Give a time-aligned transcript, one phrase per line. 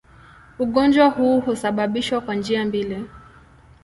[0.59, 3.05] Ugonjwa huu husababishwa kwa njia mbili.